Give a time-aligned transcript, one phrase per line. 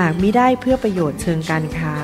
[0.00, 1.94] หากมิได้เพื่อประโยชน์เชิงการค้า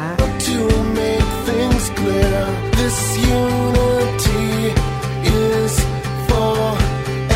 [0.49, 0.59] to
[0.99, 2.41] make things clear.
[2.79, 2.99] This
[3.41, 4.47] unity
[5.45, 5.73] is
[6.29, 6.57] for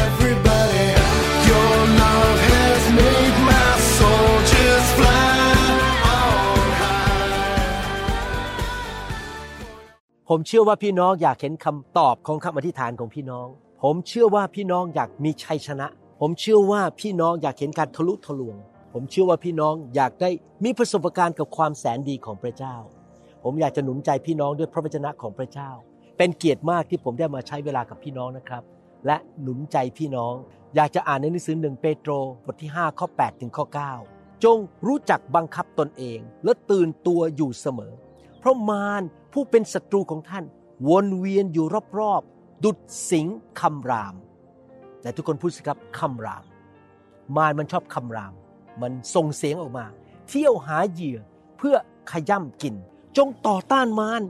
[0.06, 0.88] everybody.
[1.50, 5.38] Your love has made my soul just fly
[6.18, 7.34] on high.
[10.28, 13.46] ผมเชื่อว่าพี่น้องอยากเห็นคำตอบของคำอธิษฐานของพี่น้อง
[13.82, 15.86] ผมเชื่อว่าพี่น้องอยากมีชัยชนะ
[16.20, 18.58] ผมเชื่อว่าพี่น้องอยากเห็นการทะลุทะลวง
[18.98, 20.30] ผมเชื่อว่าพี่น้องอยากได้
[20.64, 22.76] มีประสบการณ์กับความแสนดีของพระเจ้า
[23.42, 25.70] ผมอยากจะหนุนใจพี่น้องด้วยพระวจนะของพระเจ้า
[26.16, 28.62] เป็นเกียรติมากที่ผมได้มาใช้เวลากับพี่น้องนะครับ
[29.06, 30.34] และหนุนใจพี่น้อง
[30.76, 32.12] อยากจะอ่านในหนังสือหนึ่งเปโตร
[32.44, 33.64] บทที่5ข้อ8ถึงข้อ
[34.04, 37.92] 9 จงรู้จักบังคับตนเอง และตื่นตัวอยู่เสมอ
[38.38, 39.02] เพราะมาร
[39.32, 40.44] ผู้เป็นศัตรูของท่าน
[40.88, 41.66] วนเวียนอยู่
[41.98, 42.78] รอบๆดุด
[43.10, 43.26] สิง
[43.60, 44.14] คำราม
[45.02, 46.44] แต่ทุกคนพูดสิครับคำราม
[47.36, 48.34] มารมันชอบคำราม
[48.82, 49.86] มันส่งเสียงออกมา
[50.28, 51.18] เที่ยวหาเหยื่อ
[51.58, 51.76] เพื่อ
[52.10, 52.74] ขย่ำกิน
[53.16, 54.22] จงต่อต้านมาร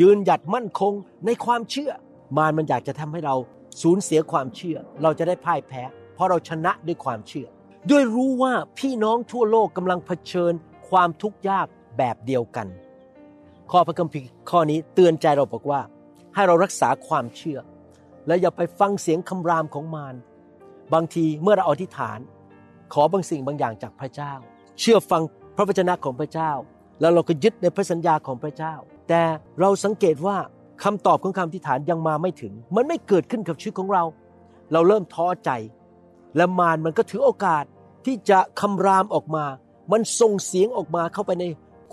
[0.00, 0.92] ยืนหยัดมั่นคง
[1.26, 1.90] ในความเชื่อ
[2.36, 3.36] มารมันอยากจะทำให้เรา
[3.82, 5.82] สูญเสียความเชื่อ เราจะได้พ่ายแพ้
[6.14, 7.46] เพราะเราชนะด้วยความเชื่อ
[7.90, 10.52] ด้วยรู้ว่าพี่น้องทั่วโลกกำลังเผชิญ
[10.88, 11.66] ความทุกข์ยาก
[11.98, 12.66] แบบเดียวกัน
[13.70, 15.80] ข้อพระคัมภีร์ข้อนี้เตือนใจเราบอกว่า
[16.34, 17.58] ให้เรารักษาความเชื่อ
[18.26, 20.14] และอย่าไปฟังเสียงคำรามของมาร
[20.94, 22.18] บางทีเมื่อเราอธิษฐาน
[22.92, 24.32] ขอบางสิ่งบางอย่างจากพระเจ้า
[24.80, 25.22] เชื่อฟัง
[25.56, 26.50] พระวจนะของพระเจ้า
[27.00, 28.74] แล้วเราก็ยึดในพระสัญญาของพระเจ้า
[29.08, 29.22] แต่
[29.60, 30.36] เราสังเกตว่า
[30.84, 34.04] คำตอบของคำอธิฐานยังมาไม่ถึง มันไม่เกิดขึ้นกับชีวิตของเรา
[34.72, 35.50] เราเริ่มท้อใจ
[36.36, 37.64] และมารมันก็ถือโอกาส
[38.04, 39.44] ที่จะคำรามออกมา
[39.92, 41.44] มันส่งเสียงออกมาเข้าไปใน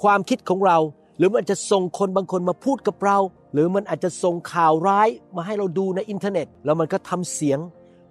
[0.01, 0.77] ความคิดของเรา
[1.17, 3.17] หรือมันอาจจะส่งคนบางคนมาพูดกับเรา
[3.53, 7.59] หรือมันอาจจะส่งข่าวร้ายมาให้เราดูในอินเทอร์เน็ต แล้วมันก็ทำเสียง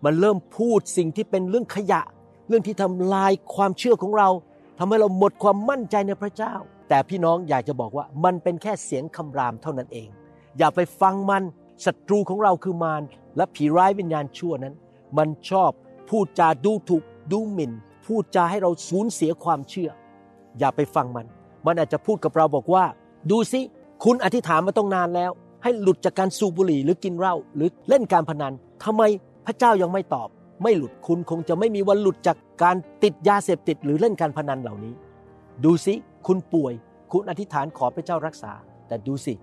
[0.05, 2.03] มันเริ่มพูดสิ่งที่เป็นเรื่องขยะ
[2.49, 4.29] เรื่องที่ทำลายความเชื่อของเรา
[4.79, 6.55] ทำให้เราหมดความมั่นใจในพระเจ้า
[6.89, 10.09] แต่พี่น้องอยากจะบอกว่ามันเป็นแค่เสียงคำรามเท่านั้นเอง
[10.59, 11.43] อย่าไปฟังมัน
[11.85, 13.03] ศัตรูของเราคือมาร
[13.37, 14.75] และผีร้ายวิญญาณชั่วนั้น
[15.19, 15.71] มันชอบ
[16.09, 17.03] พูดจาดูถูก
[17.33, 17.73] ดูหมิ่น
[18.07, 19.91] พูดจาให้เราสูญเสียความเชื่อ
[20.59, 21.27] อย่าไปฟังมัน
[21.67, 22.85] มันอาจจะพูดกับเราบอกว่า
[23.31, 23.61] ดูสิ
[24.05, 25.31] คุณอธิษฐานมาต้องนานแล้ว
[25.63, 28.53] ให้หลุดจากการสูบบุหรี่หรือกินเหล้าหรือเล่นการพนัน
[28.85, 29.03] ทำไม
[29.47, 30.29] พระเจ้ายังไม่ตอบ
[30.63, 34.95] ไม่หลุดคุณคงจะไม่มีวันหลุดจากการติดยาเสพติดหรือเล่นการพนันเหล่านี้
[35.65, 35.95] ดูสิ
[36.27, 36.75] คุณป่วย
[37.13, 38.53] คุณอธิษฐานขอพระเจ้ารักษา
[38.89, 39.35] แต่ดูสิ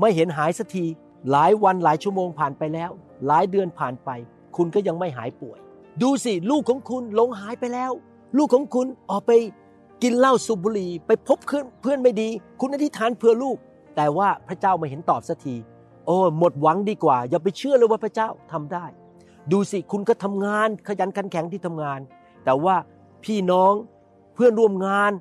[0.00, 0.84] ไม่เห็นหายสักที
[1.30, 2.90] หลายวันหลายชั่วโมงผ่านไปแล้ว
[3.26, 4.10] หลายเดือนผ่านไป
[4.56, 5.58] คุณก็ยังไม่หายป่วย
[6.02, 7.92] ดูสิ ลูกของคุณหลงหายไปแล้ว
[8.36, 9.32] ลูกของคุณออกไป
[10.02, 12.28] กินเหล้าสูบบุหรี่ไปพบเพื่อนเพื่อนไม่ดี
[12.60, 13.56] คุณอธิษฐานเพื่อลูก
[13.96, 15.54] แต่ว่าพระเจ้าไม่เห็นตอบสักที
[16.06, 18.84] โอ้หมดหวังดีกว่า อย่าไปเชื่อเลยว่าพระเจ้าทำได้
[19.52, 22.00] ดูสิคุณก็ทำงานขยันขันแข็งที่ทำงาน
[22.44, 22.76] แต่ว่า
[23.24, 23.72] พี่น้อง
[24.34, 25.12] เพื่อนร่วมงาน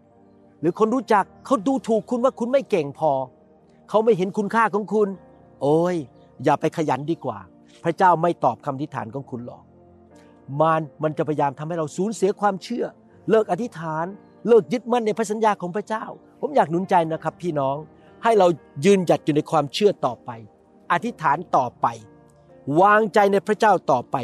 [0.61, 3.11] หรือคนรู้จักเขาดูถูกคุณว่าคุณไม่เก่งพอ
[3.89, 5.07] เขาไม่เห็นคุณค่าของคุณ
[5.61, 5.95] โอ้ย
[6.43, 7.37] อย่าไปขยันดีกว่า
[7.83, 9.63] พระเจ้าไม่ตอบคำอธิษฐานของคุณหรอก
[10.59, 12.85] มารมันจะพยายามทำให้เราสูญเสียความเชื่อ
[13.29, 14.05] เลิกอธิษฐาน
[14.47, 16.05] เลิกยึดมั่นในพระสัญญาของพระเจ้า
[16.41, 17.75] ผมอยากหนุนใจนะครับ พี่น้อง
[18.23, 18.47] ให้เรา
[18.85, 20.29] ยืนหยัดอยู่ในความเชื่อต่อไป
[20.91, 21.87] อธิษฐานต่อไป
[22.81, 24.15] วางใจในพระเจ้าต่อไป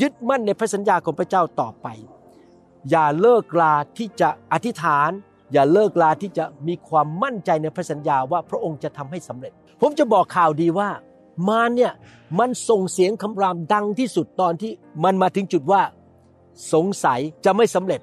[0.00, 1.86] ยึดมั่นในพระสัญญาของพระเจ้าต่อไป
[2.90, 5.10] อย่าเลิกลาที่จะอธิษฐาน
[5.52, 10.90] อย่าเลิกลาที่จะมีความมั่นใจในพระสัญญาว่าพระองค์จะทำให้สำเร็จ ผมจะบอกข่าวดีว่า
[11.48, 11.92] มารเนี่ย
[12.38, 14.72] มันส่งเสียงคำรามดังที่สุดตอนที่
[15.04, 15.82] มันมาถึงจุดว่า
[16.72, 18.00] สงสัยจะไม่สำเร็จ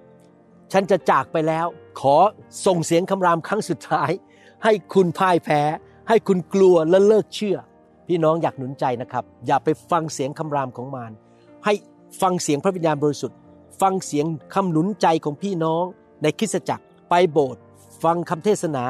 [0.72, 1.66] ฉันจะจากไปแล้ว
[2.00, 2.18] ขอ
[2.66, 4.12] ส่งเสียงคำรามครั้งสุดท้าย
[4.64, 5.62] ให้คุณพ่ายแพ้
[6.10, 7.58] ให้คุณกลัวและเลิกเชื่อ
[8.08, 11.12] พี่น้องอยากหนุนใจนะครับ อย่าไปฟังเสียงคำรามของมาร
[11.66, 11.74] ให้
[12.22, 13.38] ฟังเสียงพระวิญญาณบริสุทธิ์
[13.82, 15.84] ฟังเสียงคำหนุนใจของพี่น้อง
[16.22, 17.62] ในคริสตจักรไปโบสถ์
[18.04, 18.84] ฟังคำเทศนา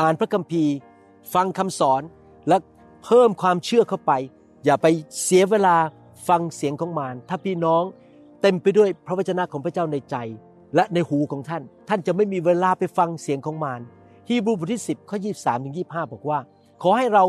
[0.00, 0.74] อ่านพระคัมภีร์
[1.34, 2.02] ฟังคำสอน
[2.48, 2.56] และ
[3.04, 4.12] เพิ่มความเชื่อเข้าไป
[4.64, 4.86] อย่าไป
[5.24, 5.76] เสียเวลา
[6.28, 7.82] ฟังเสียงของมารถ้าพี่น้อง
[8.42, 10.16] เต็มไปด้วยพระวจนะของพระเจ้าในใจ
[10.74, 13.80] และในหูของท่าน ท่านจะไม่มีเวลาไปฟังเสียงของมาร
[14.28, 16.38] ฮีบรูบทที่ 10 ข้อ 23 ถึง 25 บอกว่า
[16.82, 17.24] ขอให้เรา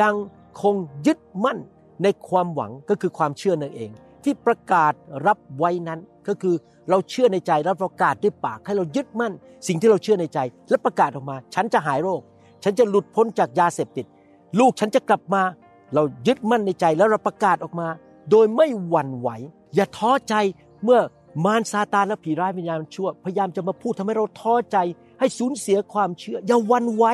[0.00, 0.14] ยัง
[0.60, 0.74] คง
[1.06, 1.58] ยึดมั่น
[2.02, 3.90] ในความหวังก็คือความเชื่อนั่นเอง
[4.24, 4.92] ที่ประกาศ
[5.26, 6.54] รับไว้นั้นก็คือ
[6.90, 9.32] เราเชื่อในใจแล้วประกาศด้วยปากให้เรายึดมั่น
[9.68, 10.38] สิ่งที่เราเชื่อในใจ
[10.70, 12.20] และประกาศออกมา ฉันจะหายโรค
[12.64, 14.06] ฉันจะหลุดพ้นจากยาเสพติด
[14.58, 15.42] ลูกฉันจะกลับมา
[15.94, 17.88] เรายึดมั่นในใจแล้วเราประกาศออกมา
[18.30, 19.28] โดยไม่หวั่นไหว
[19.74, 20.34] อย่าท้อใจ
[20.84, 21.00] เมื่อ
[21.44, 24.76] มารซาตานและผีร้ายวิญญาณชั่ว พยายามจะมาพูดทำให้เราท้อใจ
[25.20, 27.04] ให้สูญเสียความเชื่อ อย่าหวันไหว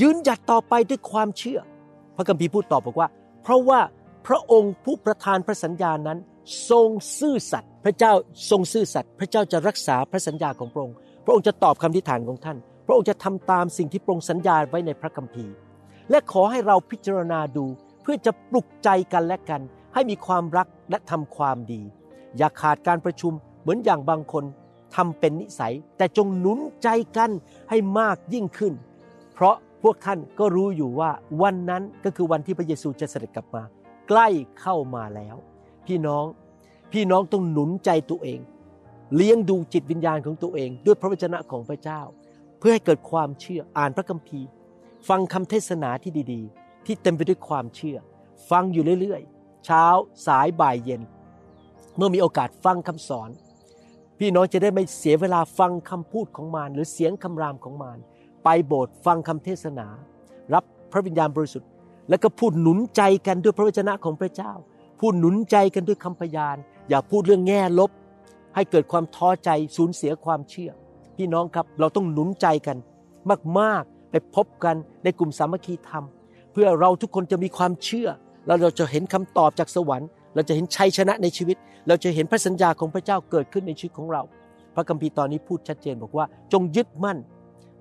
[0.00, 1.58] ยืนหยัดต่อไปด้วยความเชื่อ
[2.20, 3.08] ระคัมภีร์พูดตอบบอกว่า
[3.42, 3.80] เพราะว่า
[4.26, 6.18] พระองค์ผู้ประทานพระสัญญานั้น
[6.70, 6.88] ทรง
[7.18, 8.12] ซื่อสัตย์พระเจ้า
[8.50, 15.54] ทรงซื่อสัตย์พระเจ้าจะรักษาพระสัญญาของพระองค์ พระองค์จะตอบคำทิฐานของท่าน พระองค์จะทำตามสิ่งที่พระองค์สัญญาไว้ในพระคัมภีร์
[16.10, 17.66] และขอให้เราพิจารณาดู
[18.02, 19.60] เพื่อจะปลุกใจกันและกัน
[19.94, 21.80] ให้มีความรักและทำความดี
[22.36, 23.32] อย่าขาดการประชุม
[23.62, 24.44] เหมือนอย่างบางคน
[24.96, 27.30] ทำเป็นนิสัย แต่จงหนุนใจกัน
[27.70, 28.72] ให้มากยิ่งขึ้น
[29.34, 31.10] เพราะ พวกท่านก็รู้อยู่ว่า
[31.42, 33.62] วันนั้นก็คือวันที่พระเยซูจะเสด็จกลับมา
[34.08, 34.28] ใกล้
[34.60, 35.36] เข้ามาแล้ว
[35.86, 36.24] พี่น้อง
[36.92, 38.40] พี่น้องต้องหนุนใจตัวเอง
[39.16, 42.00] เลี้ยงดูจิตวิญญาณของตัวเอง ด้วยพระวจนะของพระเจ้า
[42.58, 44.48] เพื่อให้เกิดความเชื่ออ่านพระคัมภีร์
[45.08, 47.98] ฟังคำเทศนาที่ดีๆ ที่เต็มไปด้วยความเชื่อ
[48.50, 49.84] ฟังอยู่เรื่อยๆ เช้า
[50.26, 51.02] สายบ่ายเย็น
[51.96, 53.30] เมื่อมีโอกาสฟังคำสอน
[54.18, 57.98] พี่น้องจะได้ไม่เสียเวลาฟังคำพูดของมารหรือเสียงคำรามของมาร
[58.44, 59.86] ไปโบสถ์ฟังคำเทศนา
[60.54, 61.68] รับพระวิญญาณบริสุทธิ์
[62.08, 64.52] แล้วก็พูดหนุนใจกันด้วยพระวจนะของพระเจ้า
[65.00, 66.56] พูดหนุนใจกันด้วยคำพยาน
[66.88, 67.90] อย่าพูดเรื่องแง่ลบ
[68.54, 70.70] ให้เกิดความท้อใจสูญเสียความเชื่อ
[71.16, 72.76] พี่น้องครับเราต้องหนุนใจกัน
[73.58, 76.04] มากๆไปพบกันในกลุ่มสามัคคีธรรม
[76.52, 78.08] เพื่อเราทุกคนจะมีความเชื่อ
[78.46, 81.56] แล้วเราจะเห็นคำตอบจากสวรรค์ เราจะเห็นชัยชนะในชีวิต
[81.88, 84.22] เราจะเห็นพระสัญญาของพระเจ้าเกิดขึ้นในชีวิตของเรา
[84.74, 87.18] พระคัมภีร์ตอนนี้พูดชัดเจนบอกว่า จงยึดมั่น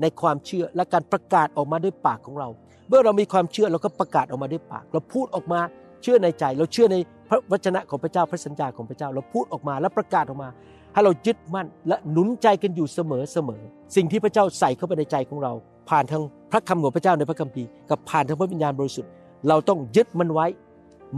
[0.02, 2.50] ในความเชื่อและการประกาศออกมาด้วยปากของเรา
[2.90, 5.60] เมื่อเรามีความเชื่อเราก็ประกาศออกมาด้วยปาก เราพูดออกมา
[6.02, 6.98] เชื่อในใจ เราเชื่อใน
[7.30, 10.50] พระวจนะของพระเจ้าพระสัญญาของพระเจ้า เราพูดออกมาและประกาศออกมา
[10.94, 13.62] ให้เรายึดมั่นและหนุนใจกันอยู่เสมอเสมอ
[13.96, 15.54] สิ่งที่พระเจ้าใส่เข้าไปในใจของเรา
[15.90, 19.12] ผ่านทางพระคำของพระเจ้าในพระคัมภีร์กับผ่านทางพระวิญญาณบริสุทธิ์
[19.48, 20.48] เราต้องยึดมันไว้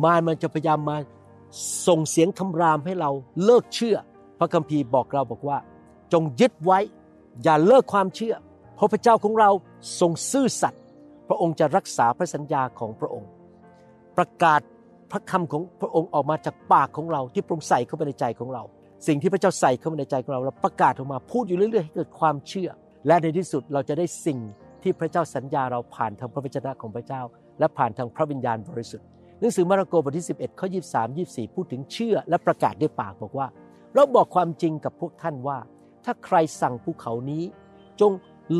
[0.03, 0.97] มารมันจะพยายามมา
[1.87, 3.09] ส่งเสียงคำรามให้เรา
[3.43, 3.97] เลิกเชื่อ
[4.39, 5.57] พระคัมภีร์บอกเราบอกว่า
[6.13, 6.79] จงยึดไว้
[7.43, 8.33] อย่าเลิกความเชื่อ
[8.81, 9.49] ราะพระเจ้าของเรา
[9.99, 10.81] ทรงซื่อสัตย์
[11.27, 13.29] พระองค์จะรักษาพระสัญญาของพระองค์
[14.17, 14.61] ประกาศ
[15.11, 18.63] พระคำของพระองค์ออกมาจากปากของเราที่พระองค์ใส่เข้าไปในใจของเรา
[19.07, 22.69] สิ่งที่พระเจ้าใส่เข้ามาในใจของเราเราประกาศออกมาพูดอยู่เรื่อยๆให้เกิดความเชื่อ
[23.07, 24.39] และในที่สุดเราจะได้สิ่ง
[24.83, 27.21] ที่พระเจ้าสัญญาเราผ่านทางพระวจนะของพระเจ้า
[27.59, 29.05] และผ่านทางพระวิญญาณบริสุทธิ์
[29.39, 33.47] หนังสือมาระโกบทที่ 11ข้อ23 24 พูดถึงเชื่อและประกาศด้วยปากบอกว่า
[33.93, 35.57] เราบอกความจริงกับพวกท่านว่า
[36.05, 37.43] ถ้าใครสั่งภูเขานี้
[38.01, 38.11] จง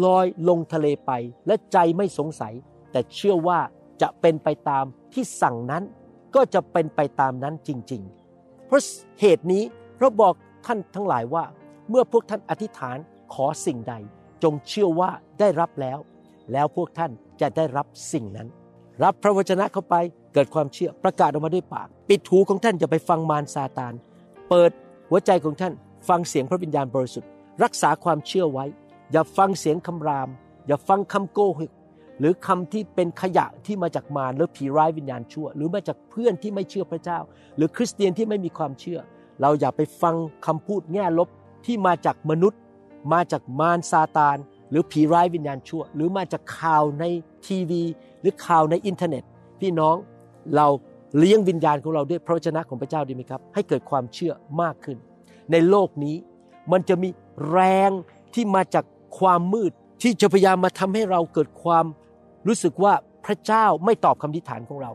[0.03, 1.11] ลอยลงทะเลไป
[1.47, 2.53] และใจไม่สงสัย
[2.91, 3.59] แต่เชื่อว่า
[4.01, 5.83] จะเป็นไปตามที่สั่งนั้น
[6.35, 8.01] ก็จะเป็นไปตามนั้นจริง
[8.35, 8.81] ๆ เพราะ
[9.21, 9.63] เหตุนี้
[9.99, 10.33] เราบอก
[10.65, 11.43] ท่านทั้งหลายว่า
[11.89, 12.97] เมื่อพวกท่านอธิษฐาน
[13.33, 13.93] ขอสิ่งใด
[14.43, 15.09] จงเชื่อว่า
[15.39, 15.97] ได้รับแล้ว
[16.51, 17.11] แล้วพวกท่าน
[17.41, 18.47] จะได้รับสิ่งนั้น
[19.03, 19.95] รับพระวจนะเข้าไป
[20.33, 23.93] เกิดความเชื่อประกาศออกมาด้วยปาก ปิดหูของท่านจะไปฟังมารซาตาน
[24.49, 24.71] เปิด
[25.09, 25.73] หัวใจของท่าน
[26.09, 27.29] ฟังเสียงพระวิญญาณบริสุทธิ์
[27.63, 28.65] รักษาความเชื่อไว้
[29.11, 30.29] อย่าฟังเสียงคำราม
[30.67, 31.71] อย่าฟังคำโกหก
[32.19, 37.19] หรือคำที่เป็นขยะที่มาจากมารหรือผีร้ายวิญญาณชั่ว หรือมาจากเพื่อนที่ไม่เชื่อพระเจ้า
[37.55, 38.99] หรือคริสเตียนที่ไม่มีความเชื่อ
[39.41, 41.29] เราอย่าไปฟังคำพูดแง่ลบ
[41.65, 42.59] ที่มาจากมนุษย์
[43.13, 44.37] มาจากมารซาตาน
[44.69, 47.05] หรือผีร้ายวิญญาณชั่ว หรือมาจากข่าวใน
[47.45, 47.83] ทีวี
[48.21, 49.23] หรือข่าวในอินเทอร์เน็ต
[49.59, 49.95] พี่น้อง
[50.55, 50.67] เรา
[51.17, 54.97] เลี้ยงวิญญาณของเราด้วยพระวจนะของพระเจ้าดีไหมครับ ให้เกิดความเชื่อมากขึ้น
[55.51, 56.15] ในโลกนี้
[56.71, 57.09] มันจะมี
[57.49, 57.59] แร
[57.89, 57.91] ง
[58.33, 58.85] ที่มาจาก
[59.19, 61.85] ความมืดที่จะพยายามมาทำให้เราเกิดความ
[62.47, 62.93] รู้สึกว่า
[63.25, 64.91] พระเจ้าไม่ตอบคำทิฐานของเรา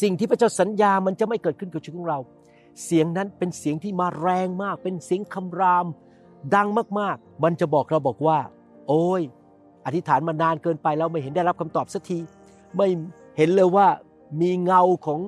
[0.00, 2.18] สิ่งที่พระเจ้าสัญญามันจะไม่เกิดขึ้นกับชีวิตของเรา
[2.84, 5.86] เสียงนั้นเป็นเสียงที่มาแรงมาก เป็นเสียงคำราม
[6.54, 8.38] ดังมากๆ มันจะบอกเราบอกว่า
[8.88, 9.22] โอ้ย
[9.86, 12.18] อธิษฐานมานานเกินไปแล้วไม่เห็นได้รับคำตอบสักที
[12.76, 12.88] ไม่
[13.36, 13.88] เห็นเลยว่า
[14.40, 15.20] มีเงาของ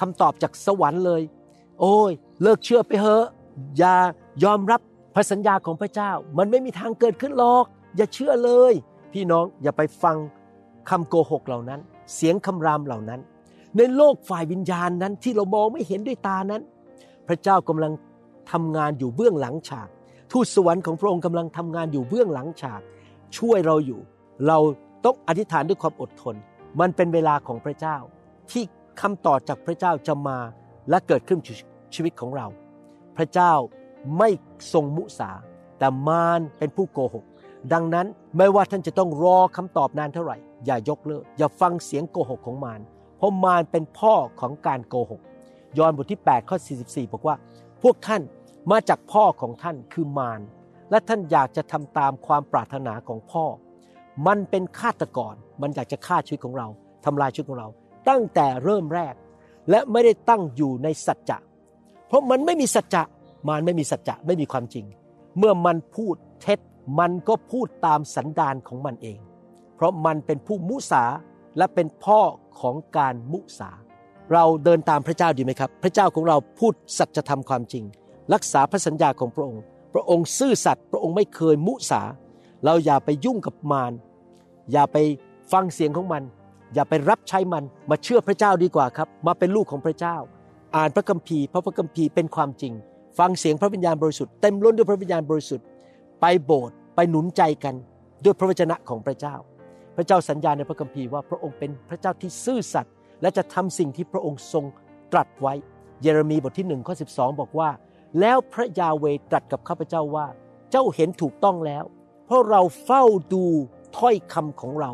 [0.00, 1.22] คำตอบจากสวรรค์เลย
[1.80, 3.24] โอ้ย เลิกเชื่อไปเถอะ
[3.78, 3.94] อย่า
[4.44, 4.80] ยอมรับ
[5.18, 7.64] พระสัญญาของพระเจ้ามันไม่มีทางเกิดขึ้นหรอก
[7.96, 8.72] อย่าเชื่อเลย
[9.12, 10.16] พี่น้องอย่าไปฟัง
[10.90, 11.80] คำโกหกเหล่านั้น
[12.14, 13.20] เสียงคำรามเหล่านั้น
[13.76, 16.62] ในโลกฝ่ายวิญญาณนั้นที่เรามองไม่เห็นด้วยตานั้น
[17.28, 17.92] พระเจ้ากำลัง
[18.52, 19.88] ทำงานอยู่เบื้องหลังฉาก
[20.32, 22.80] ทูตสวรรค์ของพระองค์กำลังทำงานอยู่เบื้องหลังฉาก
[23.36, 24.00] ช่วยเราอยู่
[24.46, 24.58] เรา
[25.04, 26.36] ต้องอธิษฐานด้วยความอดทน
[26.80, 27.96] มันเป็นเวลาของพระเจ้า
[28.50, 28.64] ที่
[29.00, 30.38] คำตอบจากพระเจ้าจะมา
[30.90, 31.38] และเกิดขึ้น
[31.94, 32.46] ชีวิตของเรา
[33.16, 33.52] พระเจ้า
[34.18, 34.28] ไม่
[34.72, 35.30] ทรงมุสา
[35.78, 37.24] แต่มารเป็นผู้โกหก
[37.72, 40.36] ดังนั้นไม่ว่าท่านจะต้องรอคำตอบนานเท่าไหร่
[40.66, 42.80] อย่ายกเลิก อย่าฟังเสียงโกหกของมาร
[43.18, 45.20] เพราะมารเป็นพ่อของการโกหก
[45.78, 47.36] ยอห์นบทที่8ข้อ44 บอกว่า
[47.82, 48.22] พวกท่าน
[48.70, 50.40] มาจากพ่อของท่านคือมาร
[50.90, 53.44] และท่านอยากจะทำตามความปรารถนาของพ่อ
[54.26, 56.68] มันเป็นฆาตกร มันอยากจะฆ่าชีวิตของเรา
[57.04, 57.68] ทำลายชีวิตของเรา
[58.08, 59.14] ตั้งแต่เริ่มแรก
[59.70, 61.38] และไม่ได้ตั้งอยู่ในสัจจะ
[62.08, 63.02] เพราะมันไม่มีสัจจะ
[63.48, 64.84] มารไม่มีสัจจะไม่มีความจริง
[65.38, 66.58] เมื่อมันพูดเท็จ
[66.98, 69.18] มันก็พูดตามสันดานของมันเอง
[69.76, 71.04] เพราะมันเป็นผู้มุสา
[71.58, 72.20] และเป็นพ่อ
[72.60, 73.70] ของการมุสา
[74.32, 77.84] เราเดินตามพระเจ้าดีไหมครับ พระเจ้าของเราพูดสัจธรรมความจริง
[78.34, 79.62] รักษาพระสัญญาของพระองค์
[79.94, 82.02] พระองค์ซื่อสัตย์พระองค์ไม่เคยมุสา
[82.64, 83.92] เราอย่าไปยุ่งกับมาร
[84.72, 84.96] อย่าไป
[85.52, 86.22] ฟังเสียงของมัน
[86.74, 90.16] อย่าไปรับใช้มันมาเชื่อพระเจ้าดีกว่าครับ มาเป็นลูกของพระเจ้า
[90.76, 92.72] อ่านพระคัมภีร์เพราะพระคัมภีร์เป็นความจริง
[93.18, 95.66] ฟังเสียงพระวิญญาณบริสุทธิ์เต็มล้นด้วยพระวิญญาณบริสุทธิ์
[96.20, 97.74] ไปโบสถ์ไปหนุนใจกัน
[98.24, 99.34] ด้วยพระวจนะของพระเจ้า
[99.96, 102.92] พระเจ้าสัญญาในพระคัมภีร์ว่าพระองค์เป็นพระเจ้าที่ซื่อสัตย์
[103.22, 104.64] และจะทำสิ่งที่พระองค์ทรง
[105.12, 105.54] ตรัสไว้
[106.02, 107.04] เยเรมีบทที่หนึ่งข้อสิ
[107.40, 107.70] บอกว่า
[108.20, 110.26] แล้วพระยาเวตรัสกับข้าพเจ้าว่า
[110.70, 111.84] เจ้าเห็นถูกต้องแล้ว
[112.26, 113.44] เพราะเราเฝ้าดู
[113.98, 114.92] ถ้อยคำของเรา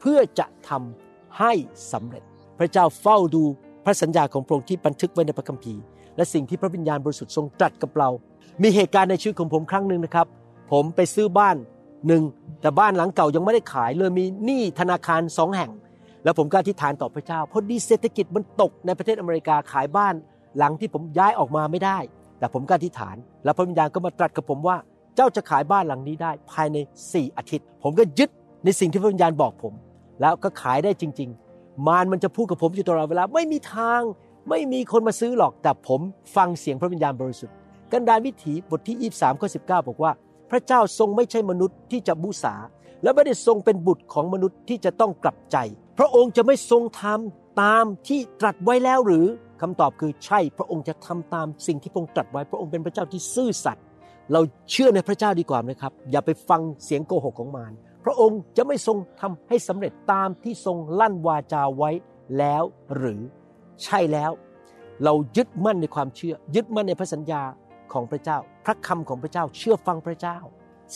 [0.00, 1.52] เพื่อจะทำให้
[1.92, 2.22] สำเร็จ
[2.58, 3.42] พระเจ้าเฝ้าดู
[3.84, 5.82] พระสัญญาของพระองค์ที่บันทึกไว้ในพระคัมภีร์
[6.18, 8.08] และสิ่งที่พระวิญญาณบริสุทธิ์ทรงตรัสกับเรา
[8.62, 10.26] มีเหตุการณ์ในชีวิตของผมครั้งหนึ่งนะครับ
[10.72, 11.56] ผมไปซื้อบ้าน
[12.06, 12.22] หนึ่ง
[12.60, 15.70] แต่บ้านหลังเก่ายังไม่ได้ขายเลยมีหนี้ธนาคารสองแห่ง
[16.24, 20.14] แล้วผมก็อธิษฐานต่อพระเจ้าพอดีเศรษฐกิจมันตกในประเทศอเมริกาขายบ้าน
[20.58, 21.98] หลังที่ผมย้ายออกมาไม่ได้
[22.38, 24.76] แต่ผมก็อธิษฐาน แล้วพระวิญญาณก็มาตรัสกับผมว่า
[25.16, 28.30] เจ้าจะขายบ้านหลังนี้ได้ภายใน 4 อาทิตย์ ผมก็ยึด
[28.64, 29.72] ในสิ่งที่พระวิญญาณบอกผม
[30.20, 34.00] แล้วก็ขายได้จริง ๆ มารมันจะพูดกับผมอยู่ตลอดเวลาไม่มีทาง
[34.48, 36.00] ไม่มีคนมาซื้อหรอกแต่ผม
[36.36, 37.54] ฟังเสียงพระวิญญาณบริสุทธิ์
[37.92, 40.12] กันดารวิถีบทที่ 23ข้อ19 บอกว่า
[40.50, 42.54] พระเจ้าทรงไม่ใช่มนุษย์ที่จะบูษา
[43.02, 45.56] และไม่ได้ทรงเป็นบุตรของมนุษย์ที่จะต้องกลับใจ
[45.98, 49.26] พระองค์จะไม่ทรงทำตามที่ตรัสไว้แล้วหรือ
[49.60, 53.84] คำตอบคือใช่พระองค์จะทำตามสิ่งที่พระองค์ตรัสไว้ พระองค์เป็นพระเจ้าที่ซื่อสัตย์
[54.32, 54.40] เรา
[54.70, 57.72] เชื่อในพระเจ้าดีกว่านะครับ อย่าไปฟังเสียงโกหกของมาร
[58.04, 61.90] พระองค์จะไม่ทรงทำให้สำเร็จตามที่ทรงลั่นวาจาไว้
[62.38, 62.62] แล้ว
[62.96, 63.20] หรือ
[63.84, 64.30] ใช่แล้ว
[65.04, 67.42] เรายึดมั่นในความเชื่อ ยึดมั่นในพระสัญญา
[67.92, 70.38] ของพระเจ้า พระคำของพระเจ้าเชื่อฟังพระเจ้า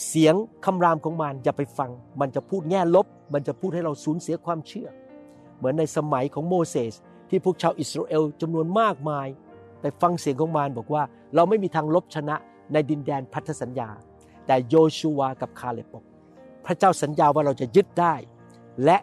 [0.07, 0.35] เสียง
[0.65, 4.87] คำรามของมารอย่าไปฟัง มันจะพูดแง่ลบ มันจะพูดให้เราสูญเสียความเชื่อ
[5.57, 6.93] เหมือนในสมัยของโมเสส
[7.29, 9.27] ที่พวกชาวอิสราเอลจำนวนมากมาย
[9.81, 11.03] ไปฟังเสียงของมารบอกว่า
[11.35, 12.35] เราไม่มีทางลบชนะ
[12.73, 13.89] ในดินแดนพันธสัญญา
[14.45, 16.03] แต่โยชูวากับคาเลบบอก
[16.65, 18.13] พระเจ้าสัญญาว่าเราจะยึดได้
[18.83, 18.97] และ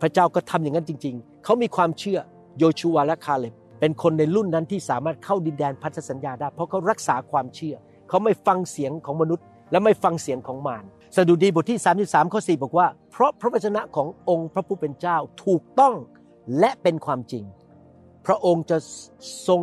[0.00, 2.18] พระเจ้าก็ทำอย่างนั้นจริง ๆ เขามีความเชื่อ
[2.58, 7.76] โยชูวาและคาเลบเป็นคนในรุ่นนั้นที่สามารถเข้าดินแดนพันธสัญญาได้ เพราะเขารักษาความเชื่อ
[8.08, 10.84] เขาไม่ฟังเสียงของมนุษย์ และไม่ฟังเสียงของมาร
[11.16, 15.94] สดุดีบทที่ 33ข้อ4บอกว่า เพราะพระวจนะขององค์พระผู้เป็นเจ้าถูกต้อง
[16.58, 17.44] และเป็นความจริง
[18.26, 18.78] พระองค์จะ
[19.48, 19.60] ทรง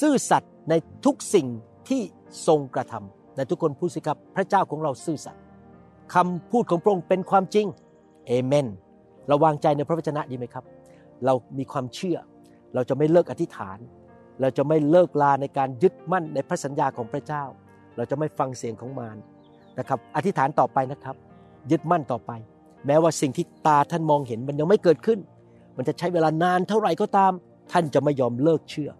[0.00, 0.74] ซื่อสัตย์ใน
[1.04, 1.46] ทุกสิ่ง
[1.88, 2.02] ที่
[2.46, 5.42] ทรงกระทำในทุกคนพูดสิครับพระเจ้าของเราซื่อสัตย์
[6.14, 7.66] คำพูดของพระองค์เป็นความจริง
[8.26, 8.66] เอเมน
[9.30, 10.64] ราวางใจในพระวจนะดีไหมครับ
[11.24, 12.18] เรามีความเชื่อ
[12.74, 13.78] เราจะไม่เลิกอธิษฐาน
[14.40, 17.44] เราจะไม่เลิกลาในการยึดมั่นในพระสัญญาของพระเจ้า
[17.96, 19.16] เราจะไม่ฟังเสียงของมาร
[19.78, 21.16] นะครับ อธิษฐานต่อไปนะครับ
[21.70, 22.32] ยึดมั่นต่อไป
[22.86, 25.18] แม้ว่าสิ่งที่ตาท่านมองเห็นมันยังไม่เกิดขึ้น
[25.76, 27.32] มันจะใช้เวลานานเท่าไหร่ก็ตาม
[27.72, 28.90] ท่านจะไม่ยอมเลิกเชื่อ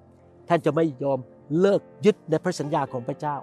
[0.48, 1.18] ท่านจะไม่ยอม
[1.60, 3.36] เลิกยึดในพระสัญญาของพระเจ้า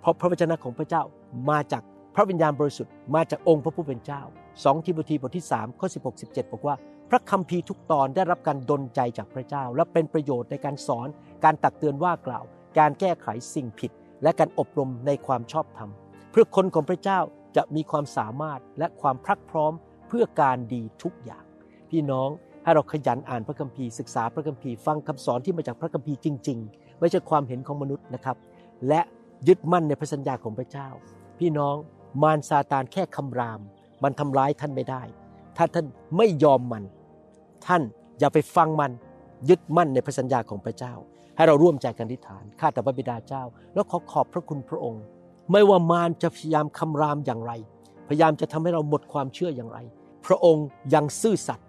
[0.00, 1.02] เพราะพระวจนะของพระเจ้า
[1.50, 1.82] มาจาก
[2.14, 4.22] พระวิญญาณบริสุทธิ์มาจากองค์พระผู้เป็นเจ้า
[4.54, 6.74] 2 ทิโมธีบทที่3ข้อ16 17 บอกว่า
[7.10, 11.08] พระคัมภีร์ทุกตอนได้รับการดลใจจากพระเจ้า และเป็นประโยชน์ในการสอน
[11.44, 12.44] การตักเตือนว่ากล่าว
[12.78, 13.90] การแก้ไขสิ่งผิด
[14.22, 15.90] และการอบรมในความชอบธรรม
[16.30, 17.20] เพื่อคนของพระเจ้า
[17.56, 19.72] จะมีความสามารถและความพรักพร้อม
[20.08, 21.44] เพื่อการดีทุกอย่าง
[21.90, 22.28] พี่น้อง
[22.64, 28.36] ให้เราขยันอ่านพระคัมภีร์ศึกษาพระคัมภีร์ฟังคำสอนที่มาจากพระคัมภีร์จริง ๆ ไม่ใช่ความเห็นของมนุษย์นะครับ
[28.88, 29.00] และ
[29.48, 30.88] ยึดมั่นในพระสัญญาของพระเจ้า
[31.38, 31.76] พี่น้อง
[32.22, 33.60] มารซาตานแค่คำราม
[34.02, 35.02] มันทำร้ายท่านไม่ได้
[35.56, 35.86] ถ้าท่าน
[36.16, 36.84] ไม่ยอมมัน
[37.68, 37.82] ท่าน
[38.18, 38.90] อย่าไปฟังมัน
[39.48, 40.94] ยึดมั่นในพระสัญญาของพระเจ้า
[41.36, 43.42] ให้เราร่วมใจกันอธิษฐานข้าแต่พระบิดาเจ้า
[43.74, 45.02] แล้วขอขอบพระคุณพระองค์
[45.52, 47.52] ไม่ว่ามารจะพยายามคำรามอย่างไร
[48.08, 49.78] พยายามจะทำให้เราหมดความเชื่ออย่างไร
[50.26, 51.66] พระองค์ยังซื่อสัตย์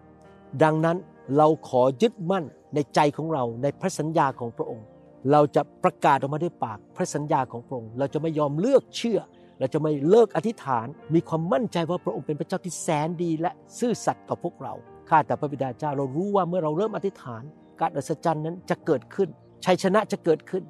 [0.64, 0.98] ดังนั้น
[1.38, 4.86] เราขอยึดมั่นในใจของเราในพระสัญญาของพระองค์
[5.32, 9.20] เราจะประกาศออกมาด้วยปากพระสัญญาของพระองค์ เราจะไม่ยอมเลือกเชื่อ
[9.60, 14.74] เราจะไม่เลิกอธิษฐาน มีความมั่นใจว่าพระองค์เป็นพระเจ้าที่แสนดีและซื่อสัตย์ต่อพวกเรา
[15.10, 17.44] ข้าแต่พระบิดาเจ้าเรารู้ว่าเมื่อเราเริ่มอธิษฐาน
[17.82, 19.30] การอัศจรรย์นั้นจะเกิดขึ้น
[19.66, 20.64] ชัยชนะจะเกิดขึ้น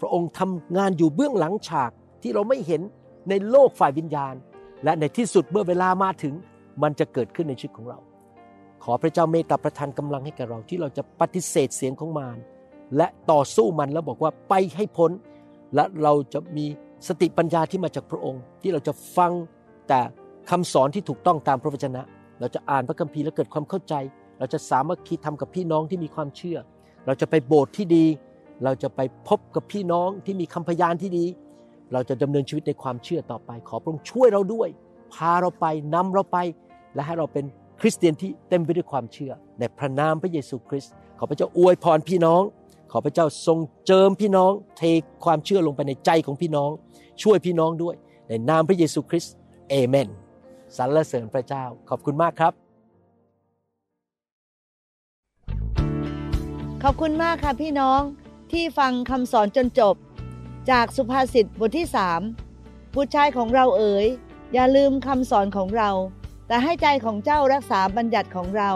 [0.00, 1.90] พระองค์ทำงานอยู่เบื้องหลังฉาก
[2.22, 2.82] ที่เราไม่เห็น
[3.28, 4.34] ในโลกฝ่ายวิญญาณ
[4.84, 6.34] และในที่สุดเมื่อเวลามาถึง
[6.82, 7.98] มันจะเกิดขึ้นในชีวิตของเรา
[8.84, 12.38] ขอพระเจ้าเมตตาประทานกำลังให้แก่เราที่เราจะปฏิเสธเสียงของมาร
[12.96, 15.10] และต่อสู้มันแล้วบอกว่าไปให้พ้น
[15.74, 16.66] และเราจะมี
[17.08, 19.32] สติปัญญาที่มาจากพระองค์ ที่เราจะฟัง
[19.88, 20.00] แต่
[20.50, 22.02] คำสอนที่ถูกต้องตามพระวจนะ
[22.40, 23.94] เราจะอ่านพระคัมภีร์แล้วเกิดความเข้าใจ
[24.38, 26.58] เราจะสามัคคีทำกับพี่น้องที่มีความเชื่อ
[27.06, 28.06] เราจะไปโบสถ์ที่ดี
[28.64, 31.24] เราจะไปพบกับพี่น้องที่มีคำพยานที่ดี
[31.92, 34.68] เราจะดำเนินชีวิตในความเชื่อต่อไป ขอพระองค์ช่วยเราด้วย
[35.14, 36.38] พาเราไปนำเราไป
[36.94, 37.44] และให้เราเป็น
[37.80, 42.42] คริสเตียนที่เต็มไปด้วยความเชื่อ ในพระนามพระเยซูคริสต์ขอพระเจ้าอวยพรพี่น้อง
[42.92, 44.82] ขอพระเจ้าทรงเจิมพี่น้อง เท
[45.24, 46.70] ความเชื่อลงไปในใจของพี่น้อง
[47.22, 47.94] ช่วยพี่น้องด้วย
[48.28, 49.34] ในนามพระเยซูคริสต์
[49.70, 50.08] เอเมน
[50.76, 52.52] สรรเสริญพระเจ้าขอบคุณมากครับ
[56.82, 58.00] ขอบคุณมากค่ะพี่น้อง
[58.52, 59.96] ที่ฟังคำสอนจนจบ
[60.70, 62.20] จากสุภาษิตบทที่สาม
[62.94, 64.06] บุตรชายของเราเอ๋ย
[64.52, 65.90] อย่าลืมคำสอนของเรา
[66.46, 68.70] แต่ให้ใจของเจ้ารักษาบัญญัติของเรา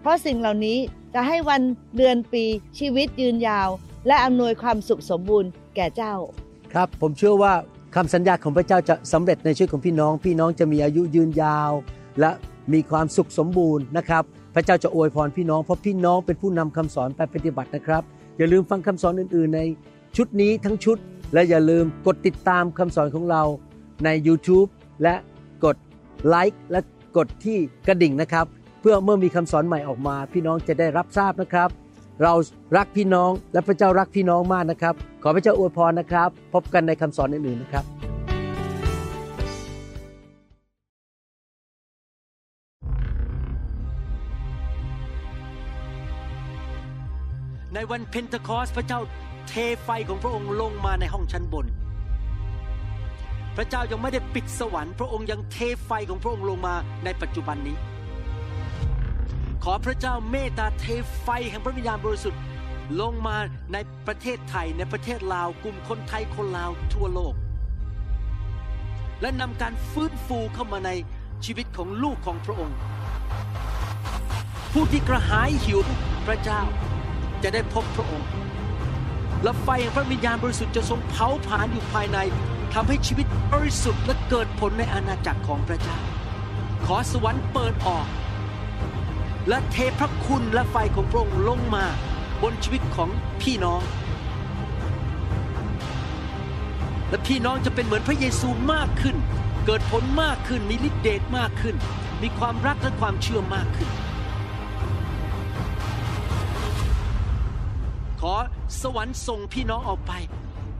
[0.00, 0.78] เพราะสิ่งเหล่านี้
[1.14, 1.62] จะให้วัน
[1.96, 2.44] เดือนปี
[2.78, 3.68] ชีวิตยืนยาว
[4.06, 6.14] และอำนวยความสุขสมบูรณ์แก่เจ้า
[6.72, 7.54] ครับผมเชื่อว่า
[7.94, 11.72] คำสัญญาของพระเจ้าจะสำเร็จในชีวิตของพี่น้อง พี่น้องจะมีอายุยืนยาว
[12.20, 12.30] และ
[12.72, 14.22] มีความสุขสมบูรณ์นะครับ
[14.54, 18.02] พระเจ้าจะอวยพรพี่น้องเพราะพี่น้องเป็นผู้นำคำสอนไปปฏิบัตินะครับ
[18.38, 19.60] อย่าลืมฟังคำสอนอื่น ๆ ใน
[20.16, 20.98] ชุดนี้ทั้งชุด
[21.34, 23.42] และอย่าลืมกดติดตามคำสอนของเรา
[24.04, 24.68] ใน YouTube
[25.02, 25.14] และ
[25.64, 25.76] กด
[26.26, 26.80] ไลค์และ
[27.16, 28.46] กดที่กระดิ่งนะครับ
[28.80, 31.68] เพื่อเมื่อมีคำสอนใหม่ออกมา พี่น้องจะได้รับทราบนะครับ
[32.22, 32.34] เรา
[32.76, 37.84] รักพี่น้องและพระเจ้ารักพี่น้องมากนะครับ ขอพระเจ้าอวยพรนะครับ พบกันในคำสอนอื่นๆนะครับ
[47.74, 49.00] ในวันเพนทคอสพระเจ้า
[49.48, 51.66] เทไฟของพระองค์ลงมาในห้องชั้นบน
[53.56, 56.74] พระเจ้ายังไม่ได้ปิดสวรรค์ พระองค์ยังเทไฟของพระองค์ลงมา
[57.04, 57.76] ในปัจจุบันนี้
[59.64, 60.84] ขอพระเจ้าเมตตาเท
[61.22, 62.40] ไฟแห่งพระวิญญาณบริสุทธิ์
[63.00, 63.36] ลงมา
[63.72, 63.76] ใน
[64.06, 67.34] ประเทศไทยในประเทศลาวกลุ่มคนไทยคนลาวทั่วโลก
[69.20, 70.90] และนำการฟื้นฟูเข้ามาใน
[71.44, 72.76] ชีวิตของลูกของพระองค์
[74.72, 75.78] ผู้ที่กระหายหิว
[76.26, 76.60] พระเจ้า
[77.42, 78.28] จะได้พบพระองค์
[79.42, 82.18] และไฟแห่งพระวิญญาณบริสุทธิ์จะทรงเผาผลาญอยู่ภายใน
[82.74, 85.98] ทำให้ชีวิตบริสุทธิ์และเกิดผลในอาณาจักรของพระเจ้า
[86.86, 88.06] ขอสวรรค์เปิดออก
[89.48, 91.86] และเทพระคุณและไฟของพระองค์ลงมา
[92.42, 93.10] บนชีวิตของ
[93.42, 93.82] พี่น้อง
[97.10, 99.16] และพี่น้องจะเป็นเหมือนพระเยซูมากขึ้น
[99.66, 101.76] เกิดผลมากขึ้นมีฤทธิเดชมากขึ้น
[102.22, 103.90] มีความรักและความเชื่อมากขึ้น
[108.20, 108.34] ขอ
[108.82, 110.12] สวรรค์ส่งพี่น้องออกไป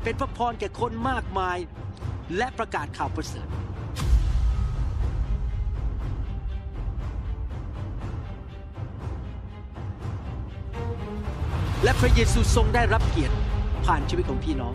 [0.03, 1.59] เป็นพระพรแก่คนมากมาย
[2.37, 3.49] และประกาศข่าวประเสริฐ
[11.85, 13.35] และพระเยซูทรงได้รับเกียรติ
[13.85, 14.75] ผ่านชีวิตของพี่น้อง